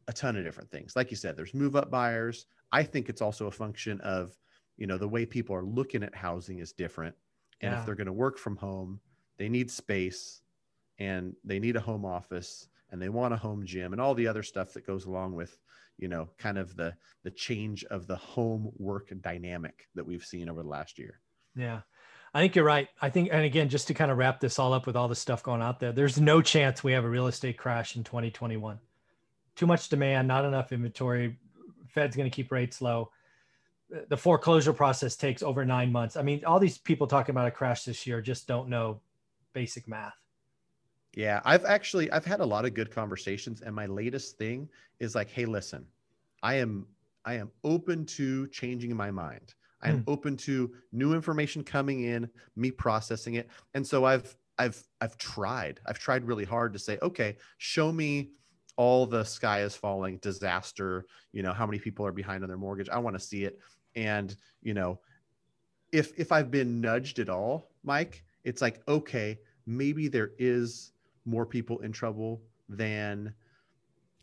a 0.08 0.14
ton 0.14 0.36
of 0.36 0.44
different 0.44 0.70
things. 0.70 0.96
Like 0.96 1.12
you 1.12 1.18
said, 1.18 1.36
there's 1.36 1.54
move 1.54 1.76
up 1.76 1.90
buyers. 1.90 2.46
I 2.72 2.84
think 2.84 3.10
it's 3.10 3.22
also 3.22 3.48
a 3.48 3.52
function 3.52 4.00
of, 4.02 4.38
you 4.78 4.88
know, 4.88 4.98
the 4.98 5.08
way 5.08 5.26
people 5.26 5.56
are 5.56 5.66
looking 5.66 6.04
at 6.04 6.16
housing 6.16 6.60
is 6.60 6.72
different. 6.74 7.16
And 7.62 7.72
yeah. 7.72 7.80
if 7.80 7.86
they're 7.86 7.96
going 7.96 8.08
to 8.08 8.14
work 8.14 8.38
from 8.38 8.58
home, 8.58 9.00
they 9.38 9.50
need 9.50 9.72
space 9.72 10.42
and 11.04 11.36
they 11.44 11.60
need 11.60 11.76
a 11.76 11.82
home 11.82 12.06
office 12.06 12.68
and 12.92 13.02
they 13.02 13.10
want 13.10 13.34
a 13.34 13.38
home 13.38 13.66
gym 13.66 13.92
and 13.92 14.02
all 14.02 14.14
the 14.14 14.28
other 14.28 14.44
stuff 14.44 14.74
that 14.74 14.88
goes 14.88 15.06
along 15.06 15.34
with, 15.34 15.58
you 15.98 16.08
know, 16.08 16.30
kind 16.38 16.58
of 16.58 16.76
the 16.76 16.94
the 17.24 17.32
change 17.32 17.84
of 17.86 18.08
the 18.08 18.16
home 18.16 18.72
work 18.78 19.12
dynamic 19.22 19.88
that 19.96 20.06
we've 20.06 20.26
seen 20.26 20.50
over 20.50 20.64
the 20.64 20.70
last 20.70 21.00
year. 21.00 21.20
Yeah. 21.56 21.82
I 22.36 22.42
think 22.42 22.56
you're 22.56 22.66
right. 22.66 22.88
I 23.00 23.10
think, 23.10 23.30
and 23.32 23.44
again, 23.44 23.70
just 23.70 23.88
to 23.88 23.94
kind 23.94 24.10
of 24.10 24.18
wrap 24.18 24.40
this 24.40 24.58
all 24.58 24.74
up 24.74 24.88
with 24.88 24.96
all 24.96 25.08
the 25.08 25.16
stuff 25.16 25.44
going 25.44 25.62
out 25.62 25.80
there, 25.80 25.92
there's 25.92 26.20
no 26.20 26.42
chance 26.42 26.84
we 26.84 26.94
have 26.94 27.04
a 27.04 27.10
real 27.10 27.28
estate 27.28 27.58
crash 27.58 27.96
in 27.96 28.04
2021 28.04 28.80
too 29.56 29.68
much 29.68 29.90
demand, 29.90 30.28
not 30.28 30.46
enough 30.46 30.72
inventory. 30.72 31.38
Fed's 31.88 32.16
going 32.16 32.30
to 32.30 32.36
keep 32.36 32.52
rates 32.52 32.82
low. 32.82 33.12
The 34.10 34.18
foreclosure 34.18 34.74
process 34.74 35.16
takes 35.16 35.44
over 35.44 35.66
nine 35.66 35.92
months. 35.92 36.16
I 36.18 36.24
mean, 36.24 36.44
all 36.46 36.60
these 36.60 36.78
people 36.78 37.06
talking 37.06 37.34
about 37.34 37.48
a 37.48 37.52
crash 37.52 37.84
this 37.84 38.08
year 38.08 38.22
just 38.22 38.48
don't 38.48 38.70
know 38.70 39.02
basic 39.54 39.88
math. 39.88 40.16
Yeah, 41.16 41.42
I've 41.46 41.66
actually 41.66 42.12
I've 42.12 42.26
had 42.26 42.40
a 42.40 42.46
lot 42.46 42.66
of 42.66 42.74
good 42.74 42.92
conversations, 42.92 43.62
and 43.62 43.76
my 43.76 43.86
latest 43.86 44.38
thing 44.38 44.68
is 45.00 45.16
like, 45.16 45.30
hey, 45.30 45.46
listen, 45.46 45.86
I 46.42 46.56
am 46.56 46.88
I 47.26 47.36
am 47.36 47.52
open 47.64 48.06
to 48.08 48.48
changing 48.48 48.96
my 48.96 49.12
mind. 49.12 49.54
I 49.82 49.90
am 49.90 50.00
mm. 50.00 50.04
open 50.08 50.38
to 50.38 50.72
new 50.92 51.14
information 51.14 51.64
coming 51.64 52.06
in, 52.06 52.30
me 52.56 52.72
processing 52.72 53.36
it, 53.36 53.50
and 53.74 53.86
so 53.86 54.06
I've 54.06 54.36
I've 54.58 54.82
I've 55.02 55.18
tried. 55.18 55.80
I've 55.86 56.00
tried 56.00 56.26
really 56.26 56.46
hard 56.46 56.74
to 56.74 56.80
say, 56.80 56.98
okay, 57.02 57.38
show 57.58 57.92
me 57.92 58.32
all 58.76 59.06
the 59.06 59.24
sky 59.24 59.62
is 59.62 59.76
falling 59.76 60.18
disaster 60.18 61.06
you 61.32 61.44
know 61.44 61.54
how 61.54 61.66
many 61.66 61.78
people 61.78 62.06
are 62.06 62.12
behind 62.12 62.44
on 62.44 62.48
their 62.48 62.58
mortgage 62.58 62.90
i 62.90 62.98
want 62.98 63.16
to 63.16 63.20
see 63.20 63.44
it 63.44 63.60
and 63.96 64.36
you 64.62 64.74
know 64.74 65.00
if 65.92 66.12
if 66.18 66.32
i've 66.32 66.50
been 66.50 66.82
nudged 66.82 67.20
at 67.20 67.30
all 67.30 67.70
mike 67.84 68.24
it's 68.44 68.62
like 68.62 68.82
okay 68.88 69.38
maybe 69.68 70.08
there 70.08 70.32
is 70.40 70.92
more 71.26 71.46
people 71.46 71.80
in 71.80 71.92
trouble 71.92 72.42
than 72.70 73.34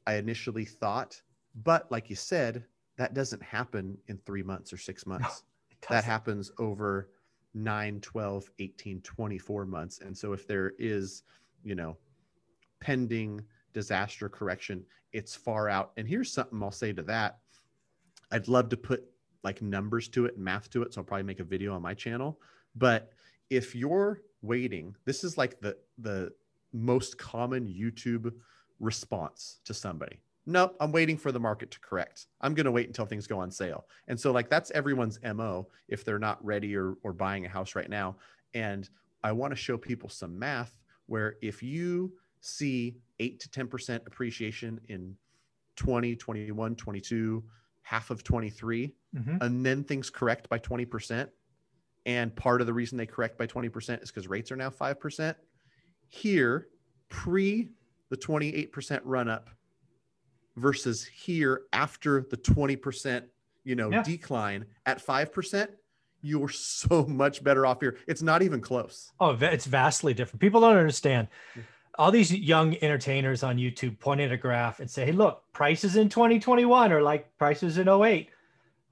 i 0.07 0.14
initially 0.14 0.64
thought 0.64 1.21
but 1.62 1.90
like 1.90 2.11
you 2.11 2.16
said 2.16 2.64
that 2.97 3.14
doesn't 3.14 3.42
happen 3.42 3.97
in 4.09 4.19
3 4.19 4.42
months 4.42 4.73
or 4.73 4.76
6 4.76 5.07
months 5.07 5.42
no, 5.83 5.95
that 5.95 6.04
happens 6.04 6.50
over 6.59 7.11
9 7.54 8.00
12 8.00 8.50
18 8.59 9.00
24 9.00 9.66
months 9.66 10.00
and 10.00 10.16
so 10.16 10.33
if 10.33 10.47
there 10.47 10.73
is 10.78 11.23
you 11.64 11.75
know 11.75 11.97
pending 12.80 13.42
disaster 13.73 14.28
correction, 14.28 14.85
it's 15.12 15.35
far 15.35 15.69
out. 15.69 15.92
And 15.97 16.09
here's 16.09 16.33
something 16.33 16.62
I'll 16.62 16.71
say 16.71 16.92
to 16.92 17.02
that. 17.02 17.38
I'd 18.33 18.49
love 18.49 18.69
to 18.71 18.76
put 18.76 19.04
like 19.42 19.62
numbers 19.62 20.09
to 20.09 20.26
it 20.26 20.37
and 20.37 20.45
math 20.45 20.71
to 20.71 20.83
it. 20.83 20.95
So 20.95 21.00
I'll 21.00 21.04
probably 21.04 21.25
make 21.25 21.40
a 21.40 21.45
video 21.45 21.75
on 21.75 21.83
my 21.83 21.95
channel. 21.95 22.38
But 22.76 23.12
if 23.49 23.75
you're 23.75 24.23
waiting, 24.42 24.95
this 25.04 25.25
is 25.25 25.37
like 25.37 25.61
the 25.61 25.76
the 25.99 26.33
most 26.73 27.19
common 27.19 27.67
YouTube 27.67 28.33
response 28.79 29.61
to 29.65 29.75
somebody. 29.75 30.21
Nope, 30.47 30.77
I'm 30.81 30.91
waiting 30.91 31.17
for 31.17 31.33
the 31.33 31.41
market 31.41 31.71
to 31.73 31.81
correct. 31.81 32.27
I'm 32.41 32.55
going 32.55 32.65
to 32.65 32.73
wait 32.73 32.87
until 32.87 33.07
things 33.07 33.27
go 33.27 33.39
on 33.39 33.50
sale. 33.50 33.87
And 34.09 34.19
so 34.19 34.33
like 34.33 34.49
that's 34.49 34.71
everyone's 34.71 35.19
MO 35.23 35.69
if 35.89 36.05
they're 36.05 36.19
not 36.19 36.45
ready 36.45 36.75
or 36.77 36.95
or 37.03 37.12
buying 37.12 37.45
a 37.47 37.49
house 37.49 37.75
right 37.75 37.89
now. 37.89 38.17
And 38.55 38.89
I 39.23 39.33
want 39.33 39.53
to 39.53 39.57
show 39.57 39.77
people 39.77 40.09
some 40.09 40.39
math 40.39 40.75
where 41.07 41.37
if 41.43 41.62
you 41.62 42.12
see 42.41 42.97
8 43.19 43.39
to 43.41 43.49
10% 43.49 44.07
appreciation 44.07 44.81
in 44.89 45.15
20, 45.77 46.17
21, 46.17 46.77
22, 46.77 47.45
half 47.83 48.11
of 48.11 48.25
23, 48.25 48.95
mm-hmm. 49.15 49.37
and 49.41 49.65
then 49.65 49.85
things 49.85 50.11
correct 50.11 50.49
by 50.49 50.59
20%. 50.59 51.29
And 52.07 52.35
part 52.35 52.61
of 52.61 52.67
the 52.67 52.73
reason 52.73 52.97
they 52.97 53.07
correct 53.07 53.37
by 53.37 53.47
20% 53.47 54.03
is 54.03 54.11
because 54.11 54.27
rates 54.27 54.50
are 54.50 54.57
now 54.57 54.71
5%. 54.71 55.35
Here, 56.11 56.69
pre 57.09 57.71
the 58.11 58.17
28% 58.17 59.00
run 59.05 59.29
up 59.29 59.49
versus 60.57 61.05
here 61.05 61.62
after 61.73 62.26
the 62.29 62.37
20% 62.37 63.23
you 63.64 63.76
know 63.76 63.90
yeah. 63.90 64.02
decline 64.02 64.67
at 64.85 65.05
5% 65.05 65.69
you're 66.23 66.49
so 66.49 67.05
much 67.09 67.43
better 67.43 67.64
off 67.64 67.81
here 67.81 67.97
it's 68.07 68.21
not 68.21 68.43
even 68.43 68.61
close 68.61 69.12
oh 69.21 69.37
it's 69.40 69.67
vastly 69.67 70.12
different 70.12 70.40
people 70.40 70.61
don't 70.61 70.76
understand 70.76 71.29
all 72.00 72.11
these 72.11 72.33
young 72.33 72.76
entertainers 72.83 73.43
on 73.43 73.59
YouTube 73.59 73.99
point 73.99 74.23
at 74.23 74.33
a 74.33 74.37
graph 74.37 74.81
and 74.81 74.90
say, 74.90 75.05
Hey, 75.05 75.12
look, 75.12 75.43
prices 75.52 75.97
in 75.97 76.09
2021 76.09 76.93
are 76.93 77.02
like 77.02 77.37
prices 77.37 77.76
in 77.76 77.88
08. 77.88 78.31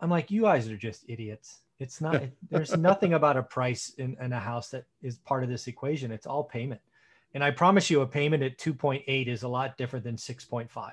I'm 0.01 0.11
like, 0.11 0.31
you 0.31 0.43
guys 0.43 0.69
are 0.69 0.77
just 0.77 1.05
idiots. 1.09 1.61
It's 1.79 2.03
not, 2.03 2.23
there's 2.51 2.77
nothing 2.77 3.15
about 3.15 3.39
a 3.39 3.43
price 3.43 3.95
in, 3.97 4.17
in, 4.21 4.33
a 4.35 4.39
house 4.39 4.69
that 4.71 4.85
is 5.01 5.17
part 5.19 5.43
of 5.43 5.49
this 5.49 5.69
equation. 5.69 6.11
It's 6.11 6.27
all 6.27 6.45
payment. 6.45 6.83
And 7.35 7.45
I 7.45 7.51
promise 7.51 7.91
you, 7.91 8.01
a 8.01 8.07
payment 8.07 8.43
at 8.43 8.59
2.8 8.59 9.29
is 9.29 9.43
a 9.43 9.49
lot 9.49 9.77
different 9.77 10.05
than 10.05 10.17
6.5. 10.17 10.93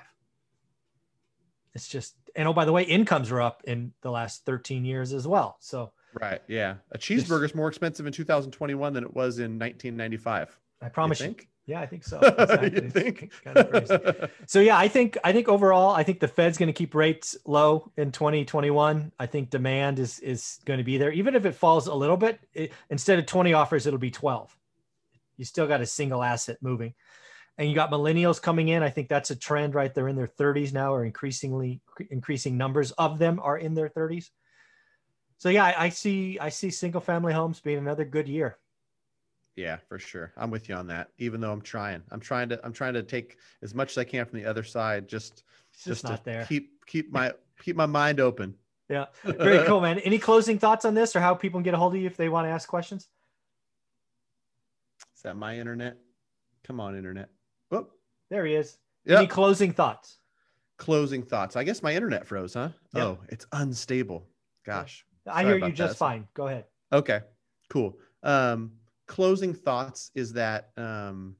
It's 1.74 1.88
just, 1.88 2.14
and 2.34 2.48
oh, 2.48 2.52
by 2.52 2.64
the 2.64 2.72
way, 2.72 2.82
incomes 2.84 3.30
are 3.30 3.40
up 3.40 3.62
in 3.66 3.92
the 4.02 4.10
last 4.10 4.44
13 4.44 4.84
years 4.84 5.12
as 5.12 5.26
well. 5.26 5.56
So, 5.60 5.92
right. 6.20 6.40
Yeah. 6.48 6.76
A 6.92 6.98
cheeseburger 6.98 7.44
is 7.44 7.54
more 7.54 7.68
expensive 7.68 8.06
in 8.06 8.12
2021 8.12 8.92
than 8.92 9.04
it 9.04 9.14
was 9.14 9.38
in 9.38 9.58
1995. 9.58 10.58
I 10.82 10.88
promise 10.88 11.20
you. 11.20 11.26
Think? 11.26 11.48
Yeah, 11.66 11.80
I 11.80 11.86
think 11.86 12.04
so. 12.04 12.20
Exactly. 12.38 12.90
think? 12.90 13.32
Kind 13.42 13.58
of 13.58 14.30
so 14.46 14.60
yeah, 14.60 14.78
I 14.78 14.86
think 14.86 15.18
I 15.24 15.32
think 15.32 15.48
overall, 15.48 15.90
I 15.90 16.04
think 16.04 16.20
the 16.20 16.28
Fed's 16.28 16.58
going 16.58 16.68
to 16.68 16.72
keep 16.72 16.94
rates 16.94 17.36
low 17.44 17.90
in 17.96 18.12
2021. 18.12 19.10
I 19.18 19.26
think 19.26 19.50
demand 19.50 19.98
is 19.98 20.20
is 20.20 20.60
going 20.64 20.78
to 20.78 20.84
be 20.84 20.96
there, 20.96 21.10
even 21.10 21.34
if 21.34 21.44
it 21.44 21.56
falls 21.56 21.88
a 21.88 21.94
little 21.94 22.16
bit. 22.16 22.38
It, 22.54 22.72
instead 22.88 23.18
of 23.18 23.26
20 23.26 23.52
offers, 23.52 23.86
it'll 23.86 23.98
be 23.98 24.12
12. 24.12 24.56
You 25.36 25.44
still 25.44 25.66
got 25.66 25.80
a 25.80 25.86
single 25.86 26.22
asset 26.22 26.58
moving, 26.60 26.94
and 27.58 27.68
you 27.68 27.74
got 27.74 27.90
millennials 27.90 28.40
coming 28.40 28.68
in. 28.68 28.82
I 28.82 28.90
think 28.90 29.08
that's 29.08 29.30
a 29.30 29.36
trend, 29.36 29.74
right? 29.74 29.92
They're 29.92 30.08
in 30.08 30.16
their 30.16 30.26
30s 30.26 30.72
now, 30.72 30.94
or 30.94 31.04
increasingly 31.04 31.80
increasing 32.10 32.56
numbers 32.56 32.92
of 32.92 33.18
them 33.18 33.40
are 33.42 33.58
in 33.58 33.74
their 33.74 33.88
30s. 33.88 34.30
So 35.38 35.48
yeah, 35.48 35.64
I, 35.64 35.84
I 35.84 35.88
see 35.90 36.38
I 36.38 36.48
see 36.48 36.70
single 36.70 37.00
family 37.00 37.32
homes 37.32 37.60
being 37.60 37.78
another 37.78 38.04
good 38.04 38.28
year. 38.28 38.58
Yeah, 39.56 39.78
for 39.88 39.98
sure. 39.98 40.32
I'm 40.36 40.50
with 40.50 40.68
you 40.68 40.74
on 40.74 40.86
that. 40.88 41.08
Even 41.16 41.40
though 41.40 41.50
I'm 41.50 41.62
trying, 41.62 42.02
I'm 42.10 42.20
trying 42.20 42.50
to, 42.50 42.60
I'm 42.64 42.74
trying 42.74 42.92
to 42.94 43.02
take 43.02 43.38
as 43.62 43.74
much 43.74 43.92
as 43.92 43.98
I 43.98 44.04
can 44.04 44.26
from 44.26 44.38
the 44.38 44.44
other 44.44 44.62
side. 44.62 45.08
Just, 45.08 45.44
just, 45.82 46.02
just 46.02 46.06
to 46.06 46.20
there. 46.24 46.44
keep, 46.44 46.84
keep 46.84 47.10
my, 47.10 47.32
keep 47.62 47.74
my 47.74 47.86
mind 47.86 48.20
open. 48.20 48.54
Yeah. 48.90 49.06
Very 49.24 49.66
cool, 49.66 49.80
man. 49.82 49.98
Any 50.00 50.18
closing 50.18 50.58
thoughts 50.58 50.84
on 50.84 50.92
this 50.92 51.16
or 51.16 51.20
how 51.20 51.34
people 51.34 51.58
can 51.58 51.64
get 51.64 51.72
a 51.74 51.78
hold 51.78 51.94
of 51.94 52.00
you 52.00 52.06
if 52.06 52.18
they 52.18 52.28
want 52.28 52.46
to 52.46 52.50
ask 52.50 52.68
questions? 52.68 53.08
Is 55.16 55.22
that 55.22 55.36
my 55.36 55.58
internet? 55.58 55.96
Come 56.64 56.78
on, 56.78 56.94
internet. 56.94 57.30
Oh, 57.70 57.86
there 58.28 58.44
he 58.44 58.54
is. 58.54 58.78
Yep. 59.06 59.18
Any 59.18 59.26
closing 59.26 59.72
thoughts? 59.72 60.18
Closing 60.76 61.22
thoughts. 61.22 61.56
I 61.56 61.64
guess 61.64 61.82
my 61.82 61.94
internet 61.94 62.26
froze, 62.26 62.52
huh? 62.54 62.68
Yep. 62.94 63.04
Oh, 63.04 63.18
it's 63.30 63.46
unstable. 63.52 64.26
Gosh. 64.64 65.06
I 65.26 65.42
hear 65.42 65.56
you 65.56 65.72
just 65.72 65.94
that. 65.94 65.98
fine. 65.98 66.28
Go 66.34 66.48
ahead. 66.48 66.66
Okay. 66.92 67.20
Cool. 67.70 67.98
Um, 68.22 68.72
closing 69.06 69.54
thoughts 69.54 70.10
is 70.14 70.32
that 70.34 70.70
um, 70.76 71.34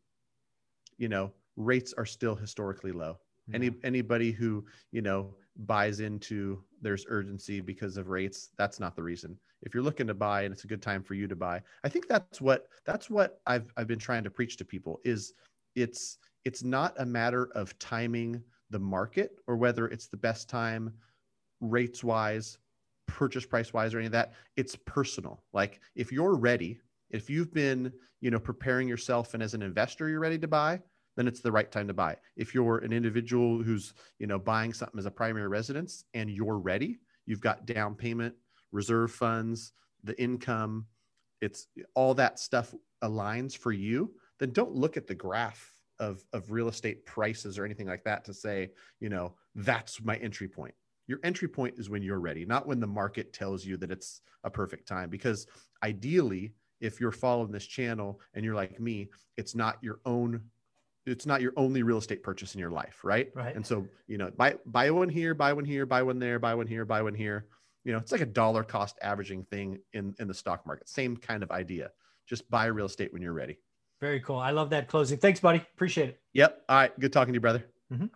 you 0.96 1.08
know 1.08 1.32
rates 1.56 1.92
are 1.98 2.06
still 2.06 2.34
historically 2.34 2.92
low. 2.92 3.18
Yeah. 3.48 3.56
Any 3.56 3.70
anybody 3.84 4.32
who 4.32 4.64
you 4.90 5.02
know 5.02 5.34
buys 5.66 6.00
into 6.00 6.62
there's 6.86 7.04
urgency 7.08 7.60
because 7.60 7.96
of 7.96 8.08
rates, 8.08 8.50
that's 8.56 8.80
not 8.80 8.94
the 8.96 9.02
reason. 9.02 9.38
If 9.62 9.74
you're 9.74 9.82
looking 9.82 10.06
to 10.06 10.14
buy 10.14 10.42
and 10.42 10.52
it's 10.52 10.64
a 10.64 10.68
good 10.68 10.82
time 10.82 11.02
for 11.02 11.14
you 11.14 11.26
to 11.26 11.36
buy, 11.36 11.60
I 11.84 11.88
think 11.88 12.06
that's 12.08 12.40
what 12.40 12.68
that's 12.84 13.10
what 13.10 13.40
I've 13.46 13.72
I've 13.76 13.88
been 13.88 13.98
trying 13.98 14.24
to 14.24 14.30
preach 14.30 14.56
to 14.58 14.64
people 14.64 15.00
is 15.04 15.32
it's 15.74 16.18
it's 16.44 16.62
not 16.62 16.94
a 16.98 17.04
matter 17.04 17.48
of 17.54 17.78
timing 17.78 18.42
the 18.70 18.78
market 18.78 19.38
or 19.46 19.56
whether 19.56 19.86
it's 19.88 20.08
the 20.08 20.16
best 20.16 20.48
time 20.48 20.92
rates 21.60 22.04
wise 22.04 22.58
purchase 23.06 23.46
price 23.46 23.72
wise 23.72 23.94
or 23.94 23.98
any 23.98 24.06
of 24.06 24.12
that 24.12 24.32
it's 24.56 24.76
personal 24.84 25.42
like 25.52 25.80
if 25.94 26.10
you're 26.10 26.34
ready 26.34 26.80
if 27.10 27.30
you've 27.30 27.52
been, 27.52 27.92
you 28.20 28.30
know, 28.30 28.38
preparing 28.38 28.88
yourself 28.88 29.34
and 29.34 29.42
as 29.42 29.54
an 29.54 29.62
investor 29.62 30.08
you're 30.08 30.20
ready 30.20 30.38
to 30.38 30.48
buy, 30.48 30.80
then 31.16 31.26
it's 31.26 31.40
the 31.40 31.52
right 31.52 31.70
time 31.70 31.88
to 31.88 31.94
buy. 31.94 32.16
If 32.36 32.54
you're 32.54 32.78
an 32.78 32.92
individual 32.92 33.62
who's, 33.62 33.94
you 34.18 34.26
know, 34.26 34.38
buying 34.38 34.72
something 34.72 34.98
as 34.98 35.06
a 35.06 35.10
primary 35.10 35.48
residence 35.48 36.04
and 36.14 36.30
you're 36.30 36.58
ready, 36.58 37.00
you've 37.24 37.40
got 37.40 37.66
down 37.66 37.94
payment, 37.94 38.34
reserve 38.72 39.10
funds, 39.10 39.72
the 40.04 40.20
income, 40.20 40.86
it's 41.40 41.68
all 41.94 42.14
that 42.14 42.38
stuff 42.38 42.74
aligns 43.02 43.56
for 43.56 43.72
you, 43.72 44.12
then 44.38 44.52
don't 44.52 44.74
look 44.74 44.96
at 44.96 45.06
the 45.06 45.14
graph 45.14 45.72
of 45.98 46.22
of 46.32 46.50
real 46.50 46.68
estate 46.68 47.06
prices 47.06 47.58
or 47.58 47.64
anything 47.64 47.86
like 47.86 48.04
that 48.04 48.24
to 48.24 48.34
say, 48.34 48.70
you 49.00 49.08
know, 49.08 49.34
that's 49.54 50.02
my 50.02 50.16
entry 50.16 50.48
point. 50.48 50.74
Your 51.06 51.20
entry 51.24 51.48
point 51.48 51.74
is 51.78 51.88
when 51.88 52.02
you're 52.02 52.20
ready, 52.20 52.44
not 52.44 52.66
when 52.66 52.80
the 52.80 52.86
market 52.86 53.32
tells 53.32 53.64
you 53.64 53.76
that 53.78 53.90
it's 53.90 54.20
a 54.44 54.50
perfect 54.50 54.86
time. 54.88 55.08
Because 55.08 55.46
ideally, 55.82 56.52
if 56.80 57.00
you're 57.00 57.12
following 57.12 57.52
this 57.52 57.66
channel 57.66 58.20
and 58.34 58.44
you're 58.44 58.54
like 58.54 58.78
me, 58.80 59.08
it's 59.36 59.54
not 59.54 59.78
your 59.82 60.00
own 60.04 60.42
it's 61.06 61.24
not 61.24 61.40
your 61.40 61.52
only 61.56 61.82
real 61.82 61.98
estate 61.98 62.22
purchase 62.22 62.54
in 62.54 62.60
your 62.60 62.70
life, 62.70 62.98
right? 63.04 63.30
Right. 63.34 63.54
And 63.54 63.64
so, 63.64 63.86
you 64.08 64.18
know, 64.18 64.30
buy 64.36 64.56
buy 64.66 64.90
one 64.90 65.08
here, 65.08 65.34
buy 65.34 65.52
one 65.52 65.64
here, 65.64 65.86
buy 65.86 66.02
one 66.02 66.18
there, 66.18 66.38
buy 66.38 66.54
one 66.54 66.66
here, 66.66 66.84
buy 66.84 67.00
one 67.02 67.14
here. 67.14 67.46
You 67.84 67.92
know, 67.92 67.98
it's 67.98 68.12
like 68.12 68.20
a 68.20 68.26
dollar 68.26 68.64
cost 68.64 68.98
averaging 69.00 69.44
thing 69.44 69.78
in 69.92 70.14
in 70.18 70.26
the 70.28 70.34
stock 70.34 70.66
market. 70.66 70.88
Same 70.88 71.16
kind 71.16 71.42
of 71.42 71.50
idea. 71.52 71.90
Just 72.26 72.50
buy 72.50 72.66
real 72.66 72.86
estate 72.86 73.12
when 73.12 73.22
you're 73.22 73.32
ready. 73.32 73.58
Very 74.00 74.20
cool. 74.20 74.36
I 74.38 74.50
love 74.50 74.70
that 74.70 74.88
closing. 74.88 75.18
Thanks, 75.18 75.40
buddy. 75.40 75.58
Appreciate 75.74 76.10
it. 76.10 76.20
Yep. 76.34 76.62
All 76.68 76.76
right. 76.76 77.00
Good 77.00 77.12
talking 77.12 77.32
to 77.32 77.36
you, 77.36 77.40
brother. 77.40 77.64
Mhm. 77.92 78.10